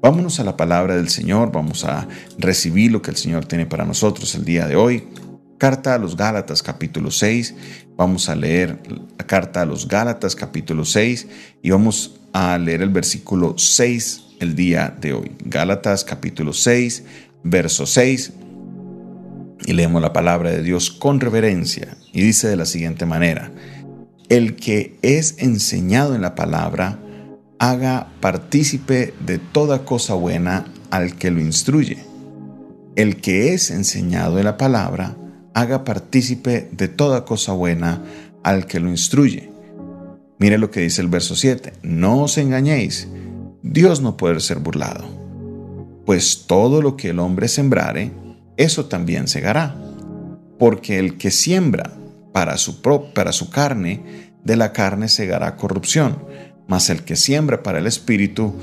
Vámonos 0.00 0.38
a 0.38 0.44
la 0.44 0.56
palabra 0.56 0.94
del 0.94 1.08
Señor, 1.08 1.50
vamos 1.50 1.84
a 1.84 2.06
recibir 2.38 2.92
lo 2.92 3.02
que 3.02 3.10
el 3.10 3.16
Señor 3.16 3.46
tiene 3.46 3.66
para 3.66 3.84
nosotros 3.84 4.32
el 4.36 4.44
día 4.44 4.68
de 4.68 4.76
hoy. 4.76 5.08
Carta 5.58 5.94
a 5.94 5.98
los 5.98 6.16
Gálatas 6.16 6.62
capítulo 6.62 7.10
6, 7.10 7.54
vamos 7.96 8.28
a 8.28 8.36
leer 8.36 8.78
la 9.18 9.26
carta 9.26 9.62
a 9.62 9.66
los 9.66 9.88
Gálatas 9.88 10.36
capítulo 10.36 10.84
6 10.84 11.26
y 11.62 11.70
vamos 11.70 12.20
a 12.32 12.56
leer 12.58 12.82
el 12.82 12.90
versículo 12.90 13.54
6 13.58 14.36
el 14.38 14.54
día 14.54 14.96
de 15.00 15.14
hoy. 15.14 15.32
Gálatas 15.44 16.04
capítulo 16.04 16.52
6, 16.52 17.02
verso 17.42 17.84
6. 17.84 18.34
Y 19.66 19.72
leemos 19.72 20.00
la 20.00 20.12
palabra 20.12 20.50
de 20.50 20.62
Dios 20.62 20.92
con 20.92 21.18
reverencia 21.18 21.96
y 22.12 22.22
dice 22.22 22.46
de 22.46 22.56
la 22.56 22.66
siguiente 22.66 23.04
manera, 23.04 23.50
el 24.28 24.54
que 24.54 24.96
es 25.02 25.38
enseñado 25.38 26.14
en 26.14 26.22
la 26.22 26.36
palabra, 26.36 27.00
haga 27.58 28.12
partícipe 28.20 29.14
de 29.20 29.38
toda 29.38 29.84
cosa 29.84 30.14
buena 30.14 30.66
al 30.90 31.16
que 31.16 31.30
lo 31.30 31.40
instruye. 31.40 31.98
El 32.94 33.20
que 33.20 33.52
es 33.52 33.70
enseñado 33.70 34.38
en 34.38 34.44
la 34.44 34.56
palabra, 34.56 35.16
haga 35.54 35.84
partícipe 35.84 36.68
de 36.72 36.88
toda 36.88 37.24
cosa 37.24 37.52
buena 37.52 38.02
al 38.44 38.66
que 38.66 38.80
lo 38.80 38.88
instruye. 38.88 39.50
Mire 40.38 40.58
lo 40.58 40.70
que 40.70 40.80
dice 40.80 41.02
el 41.02 41.08
verso 41.08 41.34
7. 41.34 41.72
No 41.82 42.22
os 42.22 42.38
engañéis, 42.38 43.08
Dios 43.62 44.00
no 44.00 44.16
puede 44.16 44.40
ser 44.40 44.60
burlado. 44.60 45.04
Pues 46.06 46.44
todo 46.46 46.80
lo 46.80 46.96
que 46.96 47.10
el 47.10 47.18
hombre 47.18 47.48
sembrare, 47.48 48.12
eso 48.56 48.86
también 48.86 49.26
segará. 49.26 49.76
Porque 50.58 50.98
el 50.98 51.18
que 51.18 51.30
siembra 51.30 51.92
para 52.32 52.56
su, 52.56 52.80
para 53.14 53.32
su 53.32 53.50
carne, 53.50 54.28
de 54.44 54.56
la 54.56 54.72
carne 54.72 55.08
segará 55.08 55.56
corrupción 55.56 56.16
mas 56.68 56.90
el 56.90 57.02
que 57.02 57.16
siembra 57.16 57.62
para 57.64 57.80
el 57.80 57.86
Espíritu, 57.86 58.54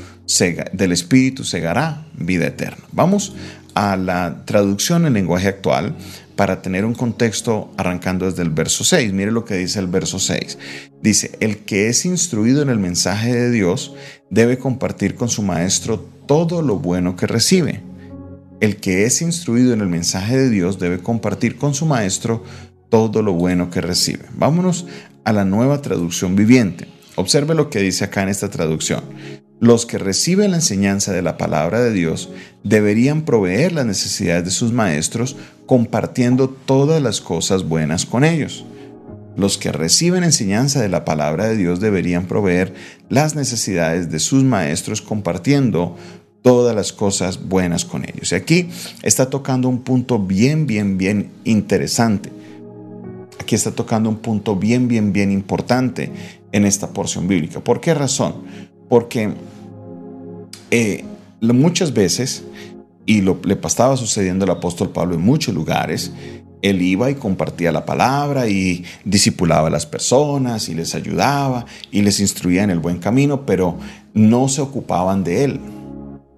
del 0.71 0.91
Espíritu 0.93 1.43
segará 1.43 2.05
vida 2.13 2.47
eterna. 2.47 2.85
Vamos 2.93 3.35
a 3.73 3.97
la 3.97 4.45
traducción 4.45 5.05
en 5.05 5.13
lenguaje 5.13 5.49
actual 5.49 5.95
para 6.35 6.61
tener 6.61 6.85
un 6.85 6.93
contexto 6.93 7.71
arrancando 7.77 8.25
desde 8.25 8.43
el 8.43 8.51
verso 8.51 8.83
6. 8.83 9.11
Mire 9.11 9.31
lo 9.31 9.43
que 9.43 9.55
dice 9.55 9.79
el 9.79 9.87
verso 9.87 10.19
6. 10.19 10.57
Dice, 11.01 11.31
el 11.39 11.57
que 11.59 11.89
es 11.89 12.05
instruido 12.05 12.61
en 12.61 12.69
el 12.69 12.79
mensaje 12.79 13.33
de 13.33 13.51
Dios 13.51 13.93
debe 14.29 14.57
compartir 14.57 15.15
con 15.15 15.27
su 15.27 15.41
maestro 15.41 15.99
todo 16.27 16.61
lo 16.61 16.77
bueno 16.77 17.15
que 17.15 17.27
recibe. 17.27 17.81
El 18.61 18.77
que 18.77 19.05
es 19.05 19.21
instruido 19.21 19.73
en 19.73 19.81
el 19.81 19.87
mensaje 19.87 20.37
de 20.37 20.49
Dios 20.49 20.79
debe 20.79 20.99
compartir 20.99 21.57
con 21.57 21.73
su 21.73 21.85
maestro 21.85 22.43
todo 22.89 23.21
lo 23.21 23.33
bueno 23.33 23.69
que 23.69 23.81
recibe. 23.81 24.25
Vámonos 24.33 24.85
a 25.23 25.33
la 25.33 25.43
nueva 25.43 25.81
traducción 25.81 26.35
viviente. 26.35 26.87
Observe 27.15 27.55
lo 27.55 27.69
que 27.69 27.79
dice 27.79 28.05
acá 28.05 28.23
en 28.23 28.29
esta 28.29 28.49
traducción. 28.49 29.03
Los 29.61 29.85
que 29.85 29.97
reciben 29.97 30.51
la 30.51 30.57
enseñanza 30.57 31.13
de 31.13 31.21
la 31.21 31.37
palabra 31.37 31.81
de 31.81 31.93
Dios 31.93 32.29
deberían 32.63 33.23
proveer 33.23 33.71
las 33.71 33.85
necesidades 33.85 34.43
de 34.43 34.51
sus 34.51 34.73
maestros 34.73 35.37
compartiendo 35.65 36.49
todas 36.49 37.01
las 37.01 37.21
cosas 37.21 37.63
buenas 37.63 38.05
con 38.05 38.25
ellos. 38.25 38.65
Los 39.37 39.57
que 39.57 39.71
reciben 39.71 40.23
enseñanza 40.23 40.81
de 40.81 40.89
la 40.89 41.05
palabra 41.05 41.47
de 41.47 41.57
Dios 41.57 41.79
deberían 41.79 42.25
proveer 42.25 42.73
las 43.09 43.35
necesidades 43.35 44.11
de 44.11 44.19
sus 44.19 44.43
maestros 44.43 45.01
compartiendo 45.01 45.95
todas 46.41 46.75
las 46.75 46.93
cosas 46.93 47.47
buenas 47.47 47.85
con 47.85 48.05
ellos. 48.05 48.31
Y 48.31 48.35
aquí 48.35 48.69
está 49.03 49.29
tocando 49.29 49.67
un 49.67 49.83
punto 49.83 50.19
bien, 50.19 50.67
bien, 50.67 50.97
bien 50.97 51.31
interesante. 51.43 52.31
Aquí 53.45 53.53
está 53.53 53.69
tocando 53.69 54.09
un 54.09 54.15
punto 54.15 54.55
bien, 54.55 54.87
bien, 54.87 55.13
bien 55.13 55.31
importante 55.31 56.11
en 56.51 56.65
esta 56.65 56.89
porción 56.89 57.27
bíblica. 57.27 57.59
¿Por 57.59 57.79
qué 57.79 57.93
razón? 57.93 58.37
Porque 58.89 59.35
eh, 60.71 61.05
muchas 61.41 61.93
veces, 61.93 62.43
y 63.05 63.21
lo, 63.21 63.39
le 63.45 63.53
estaba 63.63 63.97
sucediendo 63.97 64.45
al 64.45 64.49
apóstol 64.49 64.89
Pablo 64.89 65.13
en 65.13 65.21
muchos 65.21 65.53
lugares, 65.53 66.11
él 66.63 66.81
iba 66.81 67.11
y 67.11 67.13
compartía 67.13 67.71
la 67.71 67.85
palabra 67.85 68.47
y 68.47 68.83
discipulaba 69.03 69.67
a 69.67 69.69
las 69.69 69.85
personas 69.85 70.67
y 70.67 70.73
les 70.73 70.95
ayudaba 70.95 71.67
y 71.91 72.01
les 72.01 72.19
instruía 72.19 72.63
en 72.63 72.71
el 72.71 72.79
buen 72.79 72.97
camino, 72.97 73.45
pero 73.45 73.77
no 74.15 74.47
se 74.47 74.61
ocupaban 74.61 75.23
de 75.23 75.43
él. 75.43 75.59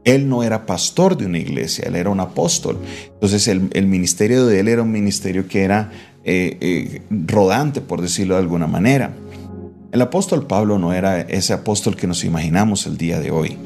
Él 0.07 0.29
no 0.29 0.41
era 0.41 0.65
pastor 0.65 1.17
de 1.17 1.25
una 1.25 1.37
iglesia, 1.37 1.83
él 1.85 1.97
era 1.97 2.09
un 2.09 2.21
apóstol. 2.21 2.77
Entonces 3.13 3.45
el, 3.49 3.87
ministerio 3.87 4.45
de 4.45 4.61
él 4.61 4.69
era 4.69 4.81
un 4.81 4.89
ministerio 4.89 5.49
que 5.49 5.63
era 5.63 5.91
eh, 6.29 6.57
eh, 6.59 7.01
rodante, 7.09 7.79
por 7.79 8.01
decirlo 8.01 8.33
de 8.33 8.41
alguna 8.41 8.67
manera. 8.67 9.15
El 9.93 10.01
apóstol 10.01 10.45
Pablo 10.45 10.77
no 10.77 10.91
era 10.91 11.21
ese 11.21 11.53
apóstol 11.53 11.95
que 11.95 12.05
nos 12.05 12.25
imaginamos 12.25 12.85
el 12.85 12.97
día 12.97 13.21
de 13.21 13.31
hoy. 13.31 13.57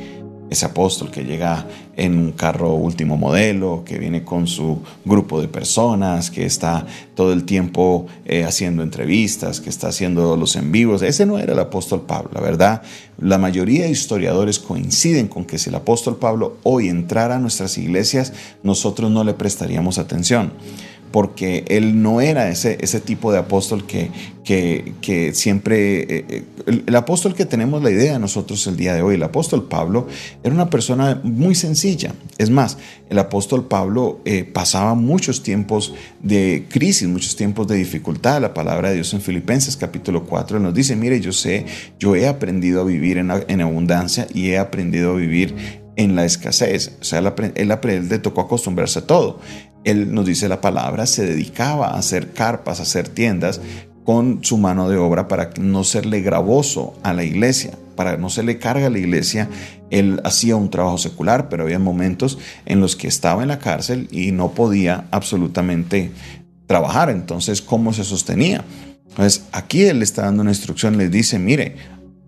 Ese 0.51 0.67
apóstol 0.67 1.09
que 1.09 1.23
llega 1.23 1.66
en 1.97 2.19
un 2.19 2.31
carro 2.33 2.75
último 2.75 3.17
modelo, 3.17 3.81
que 3.83 3.97
viene 3.97 4.23
con 4.23 4.45
su 4.45 4.79
grupo 5.03 5.41
de 5.41 5.47
personas, 5.47 6.29
que 6.29 6.45
está 6.45 6.85
todo 7.16 7.33
el 7.33 7.45
tiempo 7.45 8.05
eh, 8.25 8.44
haciendo 8.44 8.83
entrevistas, 8.83 9.59
que 9.59 9.71
está 9.71 9.88
haciendo 9.88 10.38
los 10.38 10.55
en 10.55 10.71
vivos. 10.71 11.01
Ese 11.01 11.25
no 11.25 11.39
era 11.39 11.53
el 11.53 11.59
apóstol 11.59 12.01
Pablo, 12.01 12.29
la 12.31 12.41
verdad. 12.41 12.83
La 13.17 13.39
mayoría 13.39 13.85
de 13.85 13.89
historiadores 13.89 14.59
coinciden 14.59 15.27
con 15.27 15.45
que 15.45 15.57
si 15.57 15.69
el 15.69 15.75
apóstol 15.75 16.17
Pablo 16.17 16.57
hoy 16.61 16.89
entrara 16.89 17.38
a 17.38 17.39
nuestras 17.39 17.79
iglesias, 17.79 18.33
nosotros 18.61 19.09
no 19.09 19.23
le 19.23 19.33
prestaríamos 19.33 19.97
atención 19.97 20.51
porque 21.11 21.66
él 21.67 22.01
no 22.01 22.22
era 22.22 22.49
ese, 22.49 22.77
ese 22.81 22.99
tipo 22.99 23.31
de 23.31 23.39
apóstol 23.39 23.85
que, 23.85 24.09
que, 24.44 25.31
siempre, 25.33 26.01
eh, 26.01 26.25
eh, 26.27 26.44
el, 26.85 26.95
apóstol 26.95 27.35
que 27.35 27.45
tenemos 27.45 27.81
la 27.83 27.91
idea 27.91 28.19
nosotros 28.19 28.66
el 28.67 28.75
día 28.75 28.94
de 28.94 29.01
hoy, 29.01 29.16
el 29.16 29.23
apóstol 29.23 29.67
Pablo, 29.67 30.07
era 30.44 30.53
una 30.53 30.69
persona 30.69 31.19
muy 31.23 31.55
sencilla. 31.55 32.13
Es 32.38 32.50
más, 32.50 32.77
el 33.09 33.19
apóstol 33.19 33.66
Pablo 33.66 34.19
eh, 34.25 34.44
pasaba 34.44 34.94
muchos 34.95 35.44
tiempos 35.44 35.94
de 36.21 36.66
crisis, 36.69 37.07
muchos 37.07 37.35
tiempos 37.35 37.67
de 37.67 37.75
dificultad. 37.75 38.41
La 38.41 38.53
palabra 38.53 38.89
de 38.89 38.95
Dios 38.95 39.13
en 39.13 39.21
Filipenses 39.21 39.77
capítulo 39.77 40.25
4 40.25 40.59
nos 40.59 40.73
dice, 40.73 40.95
mire, 40.95 41.19
yo 41.21 41.31
sé, 41.31 41.66
yo 42.00 42.16
he 42.16 42.27
aprendido 42.27 42.81
a 42.81 42.85
vivir 42.85 43.17
en, 43.17 43.31
en 43.47 43.61
abundancia 43.61 44.27
y 44.33 44.50
he 44.50 44.57
aprendido 44.57 45.11
a 45.11 45.16
vivir 45.16 45.81
en 45.95 46.16
la 46.16 46.25
escasez. 46.25 46.97
O 47.00 47.03
sea, 47.03 47.19
él, 47.19 47.31
él, 47.55 47.71
él, 47.71 48.09
le 48.09 48.19
tocó 48.19 48.41
acostumbrarse 48.41 49.00
a 49.00 49.07
todo 49.07 49.39
él 49.84 50.14
nos 50.14 50.25
dice 50.25 50.47
la 50.47 50.62
palabra, 50.62 51.06
se 51.06 51.25
dedicaba 51.25 51.88
a 51.88 51.97
hacer 51.97 52.34
carpas, 52.34 52.80
a 52.80 52.84
hacer 52.84 53.09
tiendas 53.09 53.62
con 54.03 54.44
su 54.44 54.58
mano 54.58 54.90
de 54.90 54.97
obra 54.97 55.28
para 55.28 55.52
no 55.59 55.84
serle 55.84 56.22
gravoso 56.22 56.96
a 57.03 57.14
la 57.14 57.24
iglesia, 57.24 57.72
para 57.96 58.18
no 58.18 58.30
se 58.30 58.44
le 58.44 58.58
carga 58.58 58.88
a 58.88 58.90
la 58.90 59.00
iglesia. 59.00 59.50
Él 59.90 60.22
hacía 60.24 60.56
un 60.56 60.69
trabajo 60.69 60.97
secular, 60.97 61.50
pero 61.50 61.64
había 61.64 61.80
momentos 61.80 62.38
en 62.66 62.80
los 62.80 62.96
que 62.96 63.08
estaba 63.08 63.42
en 63.42 63.50
la 63.50 63.59
cárcel 63.59 64.08
y 64.12 64.31
no 64.31 64.52
podía 64.52 65.08
absolutamente 65.12 66.12
trabajar. 66.68 67.09
Entonces, 67.09 67.62
¿cómo 67.62 67.94
se 67.94 68.03
sostenía? 68.03 68.63
Entonces, 69.09 69.46
aquí 69.52 69.84
él 69.84 70.02
está 70.02 70.24
dando 70.24 70.42
una 70.42 70.52
instrucción, 70.52 70.98
le 70.98 71.09
dice, 71.09 71.38
mire, 71.38 71.75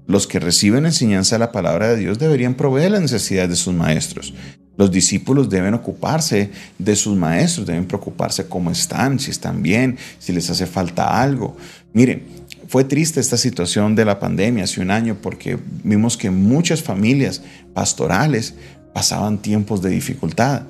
los 0.06 0.28
que 0.28 0.40
reciben 0.40 0.86
enseñanza 0.86 1.36
de 1.36 1.40
la 1.40 1.52
palabra 1.52 1.88
de 1.88 1.98
Dios 1.98 2.20
deberían 2.20 2.56
proveer 2.56 2.92
las 2.92 3.02
necesidades 3.02 3.50
de 3.52 3.56
sus 3.56 3.74
maestros. 3.74 4.34
Los 4.76 4.92
discípulos 4.92 5.50
deben 5.50 5.74
ocuparse 5.76 6.50
de 6.80 6.96
sus 6.96 7.16
maestros, 7.16 7.68
deben 7.68 7.86
preocuparse 7.86 8.48
cómo 8.48 8.72
están, 8.72 9.20
si 9.20 9.30
están 9.30 9.62
bien, 9.62 9.98
si 10.18 10.34
les 10.34 10.50
hace 10.50 10.66
falta 10.66 11.22
algo. 11.22 11.56
Miren, 11.94 12.24
fue 12.68 12.84
triste 12.84 13.20
esta 13.20 13.38
situación 13.38 13.94
de 13.96 14.06
la 14.06 14.20
pandemia 14.20 14.64
hace 14.64 14.82
un 14.82 14.90
año 14.90 15.18
porque 15.22 15.60
vimos 15.84 16.18
que 16.18 16.32
muchas 16.32 16.82
familias 16.82 17.44
pastorales 17.74 18.56
pasaban 18.94 19.38
tiempos 19.40 19.82
de 19.82 19.90
dificultad. 19.92 20.64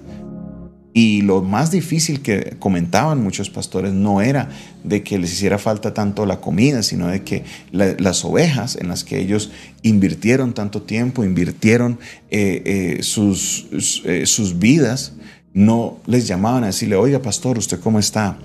Y 0.95 1.23
lo 1.23 1.41
más 1.41 1.71
difícil 1.71 2.21
que 2.21 2.55
comentaban 2.59 3.21
muchos 3.21 3.49
pastores 3.49 3.93
no 3.93 4.21
era 4.21 4.49
de 4.83 5.01
que 5.01 5.17
les 5.17 5.33
hiciera 5.33 5.57
falta 5.57 5.93
tanto 5.93 6.27
la 6.27 6.39
comida, 6.39 6.83
sino 6.83 7.07
de 7.07 7.23
que 7.23 7.43
las 7.71 8.23
ovejas 8.23 8.75
en 8.75 8.89
las 8.89 9.03
que 9.03 9.19
ellos 9.19 9.51
invirtieron 9.81 10.53
tanto 10.53 10.83
tiempo, 10.83 11.23
invirtieron 11.23 11.97
eh, 12.29 12.61
eh, 12.99 13.03
sus, 13.03 13.67
eh, 14.05 14.27
sus 14.27 14.59
vidas, 14.59 15.13
no 15.53 15.99
les 16.05 16.27
llamaban 16.27 16.63
a 16.63 16.67
decirle, 16.67 16.95
oiga 16.95 17.21
pastor, 17.21 17.57
¿usted 17.57 17.79
cómo 17.79 17.97
está? 17.97 18.37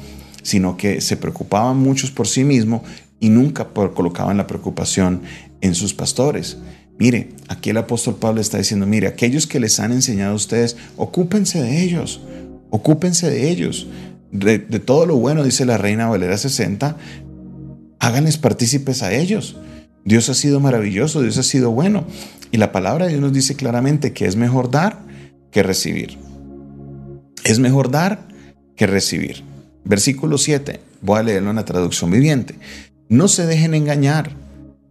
Sino 0.43 0.79
que 0.79 1.03
se 1.03 1.19
preocupaban 1.19 1.77
muchos 1.77 2.11
por 2.11 2.29
sí 2.29 2.45
mismos 2.45 2.83
y 3.21 3.29
nunca 3.29 3.69
colocaban 3.69 4.39
la 4.39 4.47
preocupación 4.47 5.23
en 5.61 5.75
sus 5.75 5.93
pastores. 5.93 6.59
Mire, 6.99 7.29
aquí 7.49 7.71
el 7.71 7.77
apóstol 7.77 8.17
Pablo 8.17 8.41
está 8.41 8.59
diciendo, 8.59 8.85
mire, 8.87 9.07
aquellos 9.07 9.47
que 9.47 9.61
les 9.61 9.79
han 9.79 9.93
enseñado 9.93 10.33
a 10.33 10.37
ustedes, 10.37 10.77
ocúpense 10.97 11.63
de 11.63 11.83
ellos, 11.83 12.21
ocúpense 12.71 13.31
de 13.31 13.51
ellos. 13.51 13.87
De, 14.31 14.59
todo 14.59 15.07
lo 15.07 15.17
bueno, 15.17 15.43
dice 15.43 15.65
la 15.65 15.79
Reina 15.79 16.09
Valera 16.09 16.37
60, 16.37 16.97
háganles 17.99 18.39
partícipes 18.39 19.03
a 19.03 19.13
ellos. 19.13 19.57
Dios 20.05 20.29
ha 20.29 20.35
sido 20.35 20.61
maravilloso, 20.61 21.23
Dios 21.23 21.39
ha 21.39 21.43
sido 21.43 21.71
bueno. 21.71 22.07
Y 22.51 22.57
la 22.57 22.73
palabra 22.73 23.07
de 23.07 23.13
Dios 23.13 23.23
nos 23.23 23.33
dice 23.33 23.57
claramente 23.57 24.13
que 24.13 24.27
es 24.27 24.37
mejor 24.37 24.71
dar 24.71 25.05
que 25.51 25.63
recibir. 25.63 26.19
Es 27.45 27.59
mejor 27.59 27.91
dar 27.91 28.29
que 28.77 28.87
recibir. 28.87 29.43
Versículo 29.85 30.39
7, 30.39 30.81
voy 31.01 31.19
a 31.19 31.23
leerlo 31.23 31.51
en 31.51 31.57
la 31.57 31.65
traducción 31.65 32.11
viviente. 32.11 32.55
No 33.09 33.29
se 33.29 33.47
dejen 33.47 33.75
engañar 33.75 34.37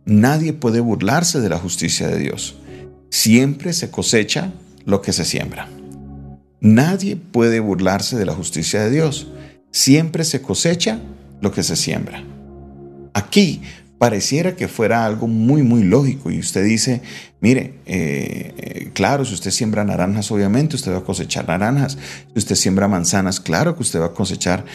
Nadie 0.08 0.54
puede 0.54 0.80
burlarse 0.80 1.42
de 1.42 1.50
la 1.50 1.60
justicia 1.60 2.08
de 2.08 2.18
Dios. 2.18 2.56
Siempre 3.10 3.74
se 3.74 3.92
cosecha 3.92 4.54
lo 4.86 5.02
que 5.02 5.12
se 5.12 5.26
siembra. 5.26 5.68
Nadie 6.60 7.16
puede 7.16 7.60
burlarse 7.60 8.18
de 8.18 8.26
la 8.26 8.34
justicia 8.34 8.82
de 8.82 8.90
Dios. 8.90 9.28
Siempre 9.72 10.24
se 10.24 10.42
cosecha 10.42 11.00
lo 11.42 11.52
que 11.52 11.64
se 11.64 11.76
siembra. 11.76 12.24
Aquí 13.14 13.62
pareciera 13.98 14.56
que 14.56 14.68
fuera 14.68 15.06
algo 15.06 15.28
muy, 15.28 15.64
muy 15.64 15.84
lógico. 15.84 16.32
Y 16.32 16.40
usted 16.40 16.64
dice, 16.64 17.02
mire, 17.42 17.76
eh, 17.86 18.92
claro, 18.94 19.26
si 19.26 19.34
usted 19.34 19.52
siembra 19.52 19.84
naranjas, 19.84 20.32
obviamente 20.32 20.76
usted 20.76 20.92
va 20.92 21.00
a 21.00 21.04
cosechar 21.04 21.48
naranjas. 21.48 21.98
Si 22.34 22.40
usted 22.40 22.56
siembra 22.56 22.88
manzanas, 22.88 23.40
claro 23.40 23.76
que 23.76 23.82
usted 23.82 24.00
va 24.00 24.08
a 24.08 24.14
cosechar 24.14 24.66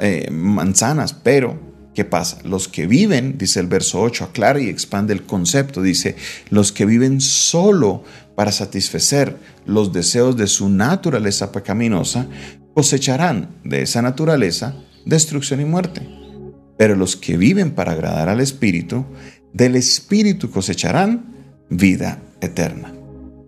eh, 0.00 0.28
manzanas. 0.30 1.14
Pero, 1.14 1.58
¿qué 1.94 2.04
pasa? 2.04 2.38
Los 2.44 2.68
que 2.68 2.86
viven, 2.86 3.38
dice 3.38 3.60
el 3.60 3.66
verso 3.66 4.00
8, 4.00 4.24
aclara 4.24 4.60
y 4.60 4.68
expande 4.68 5.12
el 5.12 5.22
concepto. 5.22 5.82
Dice, 5.82 6.16
los 6.50 6.72
que 6.72 6.86
viven 6.86 7.20
solo 7.20 8.02
para 8.34 8.52
satisfacer 8.52 9.36
los 9.64 9.92
deseos 9.92 10.36
de 10.36 10.46
su 10.46 10.68
naturaleza 10.68 11.52
pecaminosa, 11.52 12.26
cosecharán 12.74 13.56
de 13.64 13.82
esa 13.82 14.02
naturaleza 14.02 14.76
destrucción 15.04 15.60
y 15.60 15.64
muerte. 15.64 16.08
Pero 16.76 16.96
los 16.96 17.16
que 17.16 17.36
viven 17.36 17.72
para 17.72 17.92
agradar 17.92 18.28
al 18.28 18.40
Espíritu, 18.40 19.04
del 19.52 19.76
Espíritu 19.76 20.50
cosecharán 20.50 21.34
vida 21.70 22.20
eterna. 22.40 22.92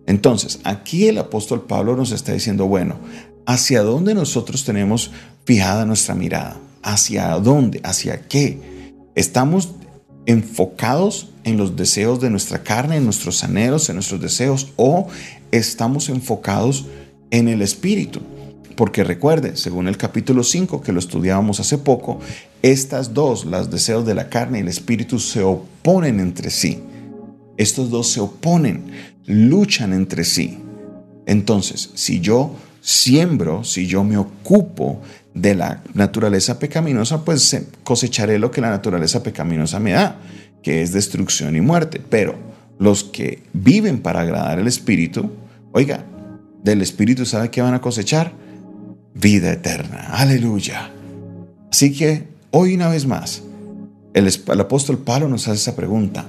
Entonces, 0.06 0.60
aquí 0.62 1.08
el 1.08 1.18
apóstol 1.18 1.66
Pablo 1.66 1.96
nos 1.96 2.12
está 2.12 2.32
diciendo, 2.32 2.66
bueno, 2.66 2.96
¿hacia 3.44 3.82
dónde 3.82 4.14
nosotros 4.14 4.64
tenemos 4.64 5.10
fijada 5.44 5.84
nuestra 5.84 6.14
mirada? 6.14 6.60
¿Hacia 6.82 7.30
dónde? 7.40 7.80
¿Hacia 7.82 8.28
qué? 8.28 8.94
¿Estamos 9.16 9.74
enfocados 10.26 11.30
en 11.44 11.56
los 11.56 11.76
deseos 11.76 12.20
de 12.20 12.30
nuestra 12.30 12.62
carne, 12.62 12.96
en 12.96 13.04
nuestros 13.04 13.42
anhelos, 13.44 13.88
en 13.88 13.96
nuestros 13.96 14.20
deseos, 14.20 14.68
o 14.76 15.08
estamos 15.50 16.08
enfocados 16.08 16.86
en 17.30 17.48
el 17.48 17.62
Espíritu? 17.62 18.20
Porque 18.76 19.04
recuerde, 19.04 19.56
según 19.56 19.88
el 19.88 19.96
capítulo 19.96 20.44
5 20.44 20.82
que 20.82 20.92
lo 20.92 20.98
estudiábamos 20.98 21.60
hace 21.60 21.78
poco, 21.78 22.20
estas 22.60 23.14
dos, 23.14 23.46
los 23.46 23.70
deseos 23.70 24.04
de 24.04 24.14
la 24.14 24.28
carne 24.28 24.58
y 24.58 24.60
el 24.60 24.68
espíritu, 24.68 25.18
se 25.18 25.42
oponen 25.42 26.20
entre 26.20 26.50
sí. 26.50 26.80
Estos 27.56 27.88
dos 27.88 28.08
se 28.08 28.20
oponen, 28.20 28.90
luchan 29.24 29.94
entre 29.94 30.24
sí. 30.24 30.58
Entonces, 31.24 31.90
si 31.94 32.20
yo 32.20 32.52
siembro, 32.86 33.64
si 33.64 33.88
yo 33.88 34.04
me 34.04 34.16
ocupo 34.16 35.00
de 35.34 35.56
la 35.56 35.82
naturaleza 35.94 36.60
pecaminosa, 36.60 37.24
pues 37.24 37.60
cosecharé 37.82 38.38
lo 38.38 38.52
que 38.52 38.60
la 38.60 38.70
naturaleza 38.70 39.24
pecaminosa 39.24 39.80
me 39.80 39.90
da, 39.90 40.20
que 40.62 40.82
es 40.82 40.92
destrucción 40.92 41.56
y 41.56 41.60
muerte. 41.60 42.00
Pero 42.08 42.36
los 42.78 43.02
que 43.02 43.42
viven 43.52 43.98
para 43.98 44.20
agradar 44.20 44.60
al 44.60 44.68
Espíritu, 44.68 45.32
oiga, 45.72 46.04
del 46.62 46.80
Espíritu 46.80 47.26
sabe 47.26 47.50
que 47.50 47.60
van 47.60 47.74
a 47.74 47.80
cosechar 47.80 48.32
vida 49.14 49.50
eterna. 49.50 50.06
Aleluya. 50.12 50.88
Así 51.72 51.92
que 51.92 52.28
hoy 52.52 52.76
una 52.76 52.88
vez 52.88 53.04
más, 53.04 53.42
el, 54.14 54.28
apóstol 54.60 54.98
Pablo 54.98 55.28
nos 55.28 55.48
hace 55.48 55.56
esa 55.56 55.74
pregunta. 55.74 56.24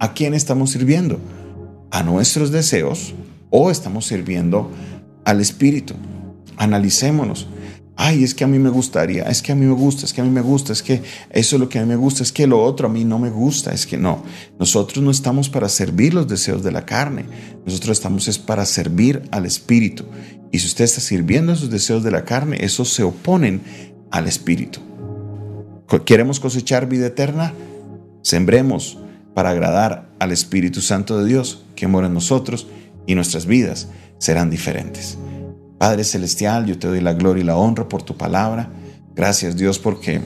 ¿A 0.00 0.14
quién 0.14 0.32
estamos 0.32 0.70
sirviendo? 0.70 1.20
¿A 1.90 2.02
nuestros 2.02 2.50
deseos 2.50 3.12
o 3.50 3.70
estamos 3.70 4.06
sirviendo 4.06 4.70
al 5.24 5.40
Espíritu? 5.40 5.94
Analicémonos. 6.56 7.48
Ay, 7.96 8.24
es 8.24 8.34
que 8.34 8.42
a 8.42 8.48
mí 8.48 8.58
me 8.58 8.70
gustaría, 8.70 9.22
es 9.24 9.40
que 9.40 9.52
a 9.52 9.54
mí 9.54 9.64
me 9.66 9.72
gusta, 9.72 10.04
es 10.04 10.12
que 10.12 10.20
a 10.20 10.24
mí 10.24 10.30
me 10.30 10.40
gusta, 10.40 10.72
es 10.72 10.82
que 10.82 11.00
eso 11.30 11.56
es 11.56 11.60
lo 11.60 11.68
que 11.68 11.78
a 11.78 11.82
mí 11.82 11.88
me 11.88 11.94
gusta, 11.94 12.24
es 12.24 12.32
que 12.32 12.48
lo 12.48 12.60
otro 12.60 12.88
a 12.88 12.90
mí 12.90 13.04
no 13.04 13.20
me 13.20 13.30
gusta, 13.30 13.72
es 13.72 13.86
que 13.86 13.96
no. 13.96 14.24
Nosotros 14.58 15.02
no 15.02 15.12
estamos 15.12 15.48
para 15.48 15.68
servir 15.68 16.12
los 16.12 16.26
deseos 16.26 16.64
de 16.64 16.72
la 16.72 16.84
carne, 16.86 17.26
nosotros 17.64 17.96
estamos 17.96 18.26
es 18.26 18.38
para 18.38 18.66
servir 18.66 19.22
al 19.30 19.46
Espíritu. 19.46 20.06
Y 20.50 20.58
si 20.58 20.66
usted 20.66 20.84
está 20.84 21.00
sirviendo 21.00 21.52
a 21.52 21.56
sus 21.56 21.70
deseos 21.70 22.02
de 22.02 22.10
la 22.10 22.24
carne, 22.24 22.58
esos 22.60 22.92
se 22.92 23.04
oponen 23.04 23.62
al 24.10 24.26
Espíritu. 24.26 24.80
¿Queremos 26.04 26.40
cosechar 26.40 26.88
vida 26.88 27.06
eterna? 27.06 27.52
Sembremos 28.22 28.98
para 29.34 29.50
agradar 29.50 30.10
al 30.18 30.32
Espíritu 30.32 30.80
Santo 30.80 31.18
de 31.18 31.28
Dios 31.28 31.64
que 31.76 31.86
mora 31.86 32.08
en 32.08 32.14
nosotros 32.14 32.66
y 33.06 33.14
nuestras 33.14 33.46
vidas 33.46 33.88
serán 34.18 34.50
diferentes. 34.50 35.18
Padre 35.78 36.04
Celestial, 36.04 36.66
yo 36.66 36.78
te 36.78 36.88
doy 36.88 37.00
la 37.00 37.12
gloria 37.12 37.42
y 37.42 37.46
la 37.46 37.56
honra 37.56 37.88
por 37.88 38.02
tu 38.02 38.16
palabra. 38.16 38.70
Gracias 39.14 39.56
Dios 39.56 39.78
porque 39.78 40.20